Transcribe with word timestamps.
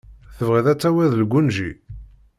Tebɣiḍ 0.37 0.67
ad 0.67 0.79
tawiḍ 0.79 1.13
lgunji? 1.21 1.71